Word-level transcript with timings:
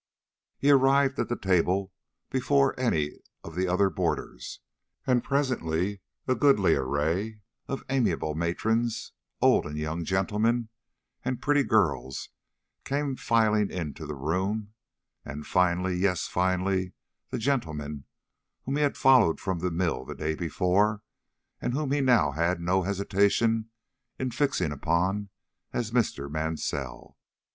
He 0.57 0.71
arrived 0.71 1.19
at 1.19 1.29
the 1.29 1.35
table 1.37 1.93
before 2.31 2.73
any 2.79 3.11
of 3.43 3.53
the 3.53 3.67
other 3.67 3.91
boarders, 3.91 4.59
and 5.05 5.23
presently 5.23 6.01
a 6.27 6.33
goodly 6.33 6.73
array 6.73 7.41
of 7.67 7.83
amiable 7.87 8.33
matrons, 8.33 9.11
old 9.43 9.67
and 9.67 9.77
young 9.77 10.03
gentlemen, 10.03 10.69
and 11.23 11.39
pretty 11.39 11.61
girls 11.63 12.29
came 12.83 13.15
filing 13.15 13.69
into 13.69 14.07
the 14.07 14.15
room, 14.15 14.73
and 15.23 15.45
finally 15.45 15.95
yes, 15.97 16.25
finally 16.27 16.93
the 17.29 17.37
gentleman 17.37 18.05
whom 18.63 18.77
he 18.77 18.81
had 18.81 18.97
followed 18.97 19.39
from 19.39 19.59
the 19.59 19.69
mill 19.69 20.03
the 20.03 20.15
day 20.15 20.33
before, 20.33 21.03
and 21.61 21.75
whom 21.75 21.91
he 21.91 22.01
now 22.01 22.31
had 22.31 22.59
no 22.59 22.81
hesitation 22.81 23.69
in 24.17 24.31
fixing 24.31 24.71
upon 24.71 25.29
as 25.73 25.91
Mr. 25.91 26.27
Mansell. 26.27 27.19